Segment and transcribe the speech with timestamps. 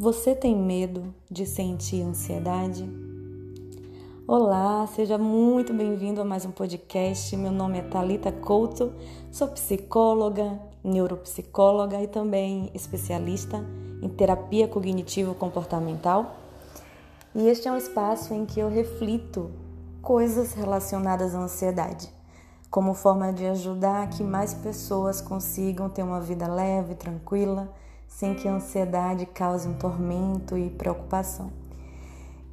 [0.00, 2.88] Você tem medo de sentir ansiedade?
[4.28, 7.36] Olá, seja muito bem-vindo a mais um podcast.
[7.36, 8.92] Meu nome é Talita Couto,
[9.32, 13.60] sou psicóloga, neuropsicóloga e também especialista
[14.00, 16.36] em terapia cognitivo comportamental.
[17.34, 19.50] E este é um espaço em que eu reflito
[20.00, 22.08] coisas relacionadas à ansiedade,
[22.70, 27.74] como forma de ajudar que mais pessoas consigam ter uma vida leve, tranquila
[28.08, 31.52] sem que a ansiedade cause um tormento e preocupação.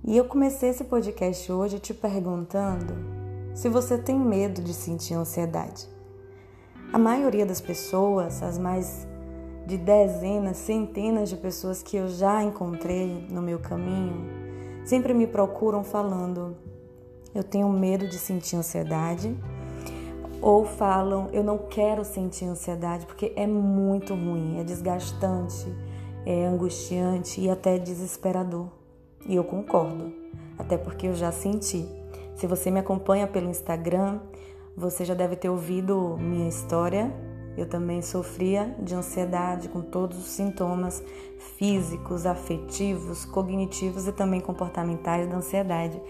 [0.04, 2.94] E eu comecei esse podcast hoje te perguntando
[3.56, 5.90] se você tem medo de sentir ansiedade.
[6.94, 9.08] A maioria das pessoas, as mais
[9.66, 14.30] de dezenas, centenas de pessoas que eu já encontrei no meu caminho,
[14.86, 16.56] sempre me procuram falando:
[17.34, 19.36] eu tenho medo de sentir ansiedade
[20.42, 25.66] ou falam eu não quero sentir ansiedade porque é muito ruim, é desgastante,
[26.26, 28.68] é angustiante e até desesperador.
[29.28, 30.14] E eu concordo,
[30.58, 31.86] até porque eu já senti.
[32.36, 34.20] Se você me acompanha pelo Instagram,
[34.76, 37.12] você já deve ter ouvido minha história.
[37.58, 41.02] Eu também sofria de ansiedade com todos os sintomas
[41.58, 46.02] físicos, afetivos, cognitivos e também comportamentais da ansiedade.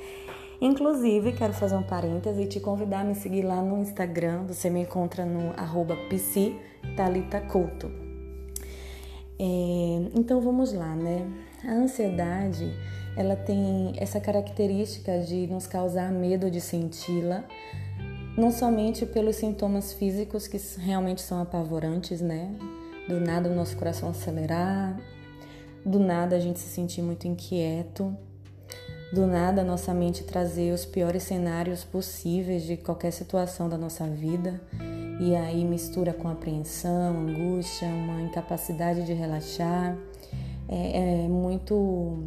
[0.61, 4.45] Inclusive, quero fazer um parêntese e te convidar a me seguir lá no Instagram.
[4.47, 5.97] Você me encontra no arroba.
[9.37, 9.43] É,
[10.15, 11.27] então vamos lá, né?
[11.63, 12.71] A ansiedade,
[13.17, 17.43] ela tem essa característica de nos causar medo de senti-la,
[18.37, 22.55] não somente pelos sintomas físicos que realmente são apavorantes, né?
[23.07, 24.97] Do nada o nosso coração acelerar,
[25.85, 28.15] do nada a gente se sentir muito inquieto,
[29.16, 34.61] do nada nossa mente trazer os piores cenários possíveis de qualquer situação da nossa vida
[35.22, 39.97] e aí mistura com apreensão, angústia, uma incapacidade de relaxar.
[40.67, 42.25] É, é muito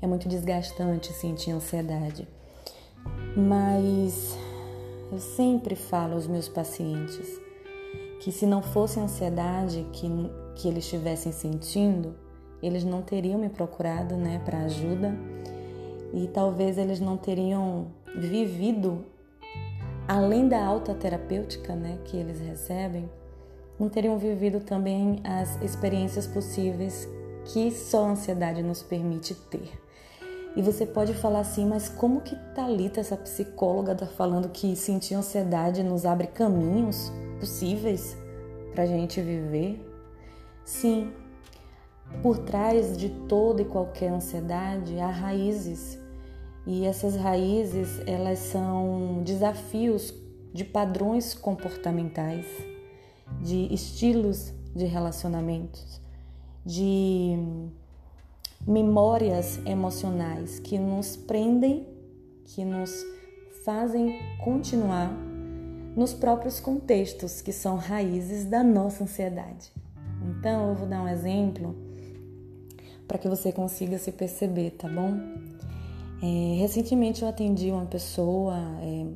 [0.00, 2.26] é muito desgastante sentir ansiedade.
[3.36, 4.34] Mas
[5.12, 7.28] eu sempre falo aos meus pacientes
[8.20, 10.08] que se não fosse a ansiedade que,
[10.54, 12.14] que eles estivessem sentindo,
[12.62, 15.14] eles não teriam me procurado né, para ajuda
[16.12, 19.04] e talvez eles não teriam vivido
[20.06, 23.08] além da alta terapêutica, né, que eles recebem,
[23.78, 27.08] não teriam vivido também as experiências possíveis
[27.46, 29.80] que só a ansiedade nos permite ter.
[30.54, 35.14] E você pode falar assim, mas como que Talita, essa psicóloga, está falando que sentir
[35.14, 38.16] ansiedade nos abre caminhos possíveis
[38.74, 39.80] para a gente viver?
[40.64, 41.10] Sim,
[42.22, 46.01] por trás de toda e qualquer ansiedade há raízes
[46.66, 50.14] e essas raízes, elas são desafios
[50.52, 52.46] de padrões comportamentais,
[53.40, 56.00] de estilos de relacionamentos,
[56.64, 57.36] de
[58.66, 61.86] memórias emocionais que nos prendem,
[62.44, 63.04] que nos
[63.64, 65.10] fazem continuar
[65.96, 69.72] nos próprios contextos que são raízes da nossa ansiedade.
[70.22, 71.74] Então, eu vou dar um exemplo
[73.06, 75.12] para que você consiga se perceber, tá bom?
[76.24, 79.06] É, recentemente eu atendi uma pessoa, é,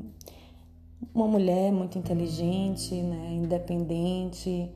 [1.14, 4.68] uma mulher muito inteligente, né, independente,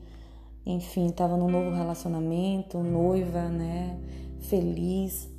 [0.65, 3.99] enfim, estava num novo relacionamento, noiva, né,
[4.39, 5.29] feliz,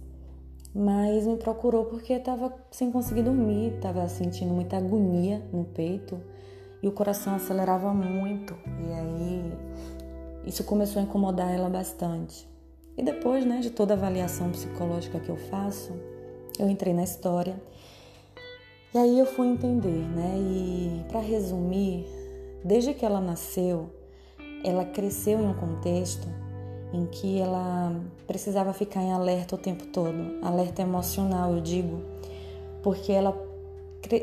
[0.74, 6.20] mas me procurou porque estava sem conseguir dormir, estava sentindo muita agonia no peito
[6.82, 8.54] e o coração acelerava muito.
[8.86, 9.52] E aí
[10.44, 12.46] isso começou a incomodar ela bastante.
[12.98, 16.11] E depois, né, de toda a avaliação psicológica que eu faço,
[16.58, 17.60] eu entrei na história.
[18.94, 20.34] E aí eu fui entender, né?
[20.36, 22.06] E para resumir,
[22.64, 23.90] desde que ela nasceu,
[24.62, 26.28] ela cresceu em um contexto
[26.92, 27.94] em que ela
[28.26, 32.02] precisava ficar em alerta o tempo todo, alerta emocional, eu digo,
[32.82, 33.34] porque ela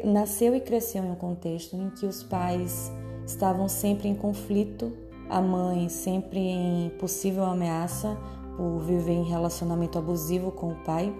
[0.03, 2.91] nasceu e cresceu em um contexto em que os pais
[3.25, 4.91] estavam sempre em conflito,
[5.29, 8.16] a mãe sempre em possível ameaça
[8.55, 11.14] por viver em relacionamento abusivo com o pai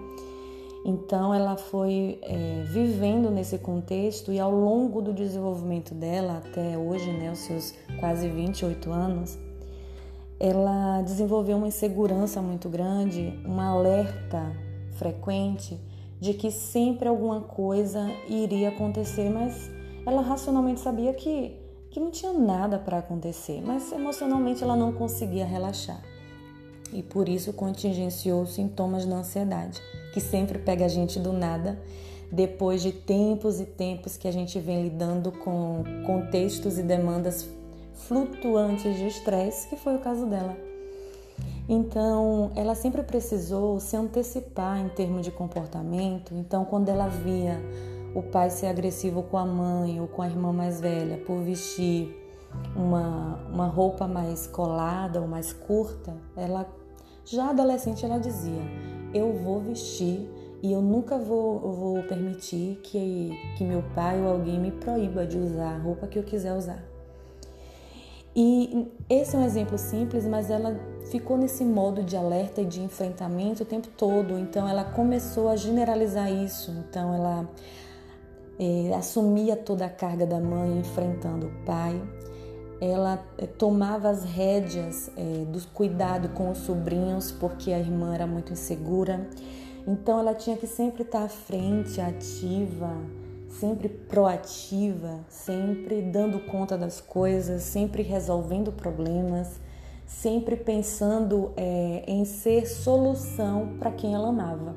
[0.84, 7.10] então ela foi é, vivendo nesse contexto e ao longo do desenvolvimento dela, até hoje,
[7.12, 9.38] né, os seus quase 28 anos,
[10.38, 14.56] ela desenvolveu uma insegurança muito grande, um alerta
[14.92, 15.78] frequente
[16.18, 19.70] de que sempre alguma coisa iria acontecer, mas
[20.06, 21.56] ela racionalmente sabia que,
[21.90, 26.02] que não tinha nada para acontecer, mas emocionalmente ela não conseguia relaxar.
[26.92, 29.80] E por isso contingenciou sintomas da ansiedade
[30.12, 31.78] que sempre pega a gente do nada,
[32.30, 37.48] depois de tempos e tempos que a gente vem lidando com contextos e demandas
[37.94, 40.56] flutuantes de estresse, que foi o caso dela.
[41.68, 46.34] Então, ela sempre precisou se antecipar em termos de comportamento.
[46.34, 47.60] Então, quando ela via
[48.14, 52.16] o pai ser agressivo com a mãe ou com a irmã mais velha por vestir
[52.74, 56.66] uma, uma roupa mais colada ou mais curta, ela
[57.30, 58.62] já adolescente ela dizia:
[59.14, 60.28] Eu vou vestir
[60.62, 65.38] e eu nunca vou, vou permitir que, que meu pai ou alguém me proíba de
[65.38, 66.84] usar a roupa que eu quiser usar.
[68.34, 70.78] E esse é um exemplo simples, mas ela
[71.10, 74.38] ficou nesse modo de alerta e de enfrentamento o tempo todo.
[74.38, 76.70] Então ela começou a generalizar isso.
[76.70, 77.48] Então ela
[78.58, 82.00] é, assumia toda a carga da mãe enfrentando o pai.
[82.80, 88.26] Ela é, tomava as rédeas é, do cuidado com os sobrinhos porque a irmã era
[88.26, 89.28] muito insegura.
[89.86, 92.90] Então ela tinha que sempre estar à frente, ativa,
[93.48, 99.60] sempre proativa, sempre dando conta das coisas, sempre resolvendo problemas,
[100.06, 104.74] sempre pensando é, em ser solução para quem ela amava.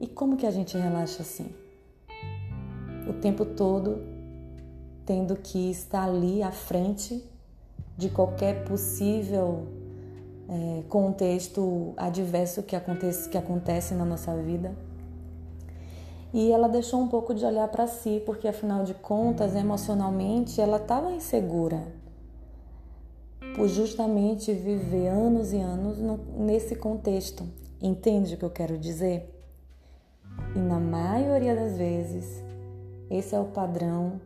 [0.00, 1.50] E como que a gente relaxa assim?
[3.08, 4.13] O tempo todo
[5.04, 7.24] tendo que estar ali à frente
[7.96, 9.66] de qualquer possível
[10.48, 14.74] é, contexto adverso que acontece, que acontece na nossa vida
[16.34, 20.78] e ela deixou um pouco de olhar para si, porque afinal de contas, emocionalmente, ela
[20.78, 21.86] estava insegura
[23.54, 27.46] por justamente viver anos e anos no, nesse contexto.
[27.80, 29.32] Entende o que eu quero dizer?
[30.56, 32.42] E na maioria das vezes,
[33.08, 34.20] esse é o padrão,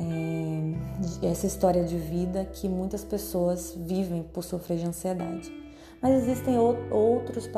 [0.00, 5.52] é, essa história de vida que muitas pessoas vivem por sofrer de ansiedade.
[6.00, 7.48] Mas existem outros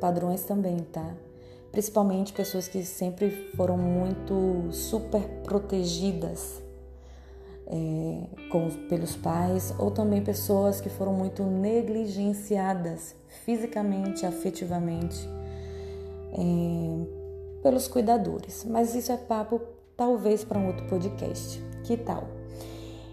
[0.00, 1.14] padrões também, tá?
[1.70, 6.62] principalmente pessoas que sempre foram muito super protegidas
[7.66, 13.14] é, com, pelos pais, ou também pessoas que foram muito negligenciadas
[13.44, 15.28] fisicamente, afetivamente
[16.32, 18.64] é, pelos cuidadores.
[18.64, 19.60] Mas isso é papo
[19.96, 21.62] talvez para um outro podcast.
[21.90, 22.22] Que tal?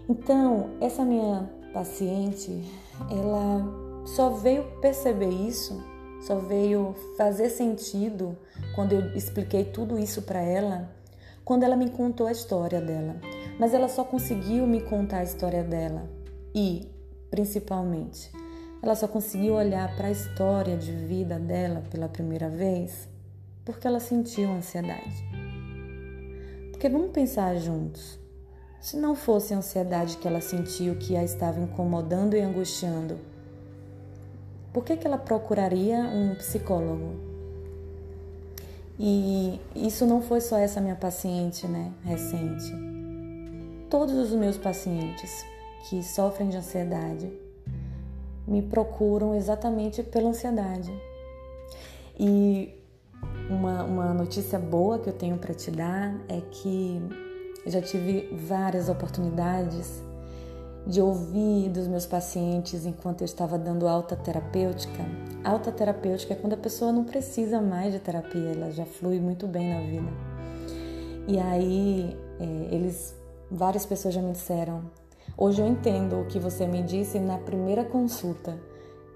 [0.08, 2.62] Então, essa minha paciente,
[3.10, 3.66] ela
[4.06, 5.82] só veio perceber isso
[6.20, 8.36] só veio fazer sentido
[8.74, 10.90] quando eu expliquei tudo isso para ela,
[11.44, 13.16] quando ela me contou a história dela.
[13.58, 16.08] Mas ela só conseguiu me contar a história dela
[16.54, 16.88] e,
[17.30, 18.30] principalmente,
[18.82, 23.08] ela só conseguiu olhar para a história de vida dela pela primeira vez
[23.64, 25.24] porque ela sentiu ansiedade.
[26.70, 28.17] Porque vamos pensar juntos.
[28.80, 33.18] Se não fosse a ansiedade que ela sentiu que a estava incomodando e angustiando,
[34.72, 37.14] por que, que ela procuraria um psicólogo?
[38.98, 42.72] E isso não foi só essa minha paciente, né, recente.
[43.90, 45.44] Todos os meus pacientes
[45.88, 47.32] que sofrem de ansiedade
[48.46, 50.92] me procuram exatamente pela ansiedade.
[52.18, 52.74] E
[53.48, 57.27] uma, uma notícia boa que eu tenho para te dar é que
[57.70, 60.02] já tive várias oportunidades
[60.86, 65.04] de ouvir dos meus pacientes enquanto eu estava dando alta terapêutica.
[65.44, 69.46] Alta terapêutica é quando a pessoa não precisa mais de terapia, ela já flui muito
[69.46, 70.10] bem na vida.
[71.28, 73.14] E aí, é, eles,
[73.50, 74.90] várias pessoas já me disseram:
[75.36, 78.58] hoje eu entendo o que você me disse na primeira consulta,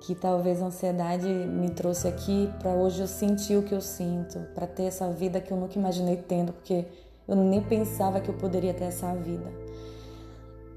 [0.03, 4.41] que talvez a ansiedade me trouxe aqui para hoje eu sentir o que eu sinto,
[4.55, 6.87] para ter essa vida que eu nunca imaginei tendo, porque
[7.33, 9.51] eu nem pensava que eu poderia ter essa vida.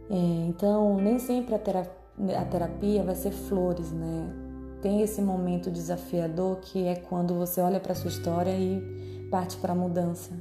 [0.10, 0.16] É,
[0.48, 4.34] então, nem sempre a terapia, a terapia vai ser flores, né?
[4.82, 9.74] Tem esse momento desafiador que é quando você olha para sua história e parte para
[9.74, 10.32] a mudança.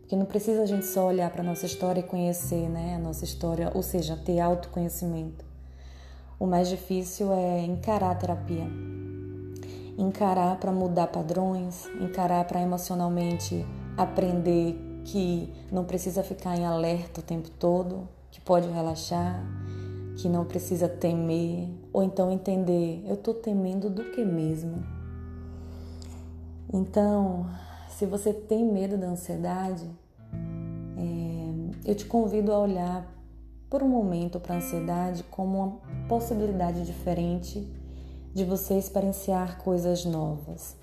[0.00, 3.24] Porque não precisa a gente só olhar para nossa história e conhecer né, a nossa
[3.24, 5.44] história, ou seja, ter autoconhecimento.
[6.38, 8.66] O mais difícil é encarar a terapia.
[9.98, 13.64] Encarar para mudar padrões, encarar para emocionalmente
[13.96, 19.44] aprender que não precisa ficar em alerta o tempo todo, que pode relaxar,
[20.16, 24.82] que não precisa temer, ou então entender, eu estou temendo do que mesmo?
[26.72, 27.46] Então,
[27.88, 29.88] se você tem medo da ansiedade,
[30.96, 33.06] é, eu te convido a olhar
[33.70, 37.68] por um momento para a ansiedade como uma possibilidade diferente
[38.32, 40.76] de você experienciar coisas novas.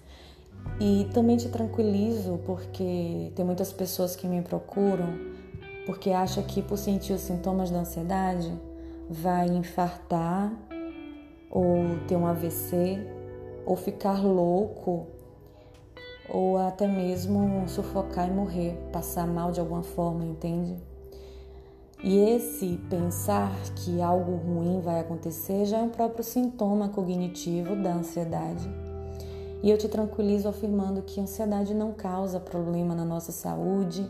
[0.80, 5.32] E também te tranquilizo porque tem muitas pessoas que me procuram
[5.86, 8.52] porque acha que por sentir os sintomas da ansiedade
[9.10, 10.54] vai infartar
[11.50, 13.00] ou ter um AVC
[13.66, 15.08] ou ficar louco
[16.30, 20.78] ou até mesmo sufocar e morrer, passar mal de alguma forma, entende?
[22.04, 27.94] E esse pensar que algo ruim vai acontecer já é um próprio sintoma cognitivo da
[27.94, 28.68] ansiedade.
[29.64, 34.10] E eu te tranquilizo afirmando que ansiedade não causa problema na nossa saúde,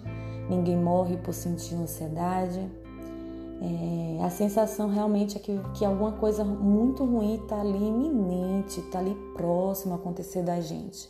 [0.49, 2.59] ninguém morre por sentir ansiedade.
[3.61, 8.99] É, a sensação realmente é que, que alguma coisa muito ruim está ali iminente, está
[8.99, 11.09] ali próximo a acontecer da gente.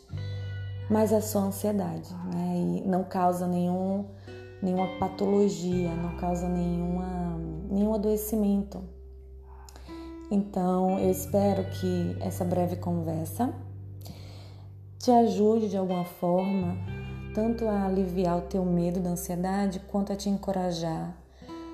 [0.90, 2.82] Mas é só ansiedade, né?
[2.84, 4.04] E não causa nenhum
[4.62, 7.36] nenhuma patologia, não causa nenhuma,
[7.68, 8.82] nenhum adoecimento.
[10.30, 13.52] Então, eu espero que essa breve conversa
[15.02, 16.76] te ajude de alguma forma,
[17.34, 21.12] tanto a aliviar o teu medo da ansiedade, quanto a te encorajar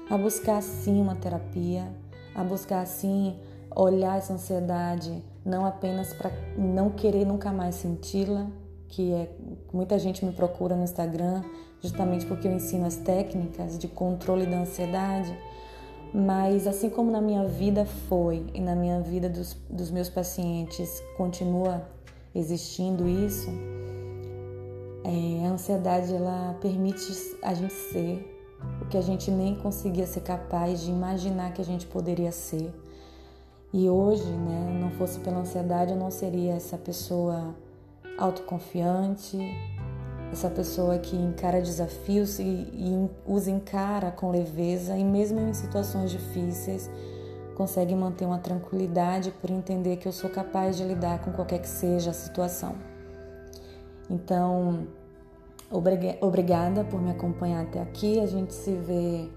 [0.08, 1.86] a buscar sim uma terapia,
[2.34, 3.38] a buscar sim
[3.76, 8.46] olhar essa ansiedade não apenas para não querer nunca mais senti-la,
[8.88, 9.30] que é
[9.72, 11.42] muita gente me procura no Instagram
[11.82, 15.36] justamente porque eu ensino as técnicas de controle da ansiedade.
[16.14, 21.02] Mas assim como na minha vida foi e na minha vida dos, dos meus pacientes
[21.18, 21.86] continua
[22.38, 23.50] existindo isso,
[25.04, 28.34] é, a ansiedade ela permite a gente ser
[28.82, 32.72] o que a gente nem conseguia ser capaz de imaginar que a gente poderia ser.
[33.72, 37.54] E hoje, né, não fosse pela ansiedade, eu não seria essa pessoa
[38.16, 39.38] autoconfiante,
[40.32, 46.10] essa pessoa que encara desafios e, e os encara com leveza e mesmo em situações
[46.10, 46.90] difíceis
[47.58, 51.68] consegue manter uma tranquilidade por entender que eu sou capaz de lidar com qualquer que
[51.68, 52.76] seja a situação.
[54.08, 54.86] Então,
[56.22, 58.20] obrigada por me acompanhar até aqui.
[58.20, 59.28] A gente se vê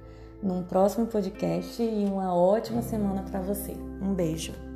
[0.42, 3.74] num próximo podcast e uma ótima semana para você.
[4.00, 4.71] Um beijo.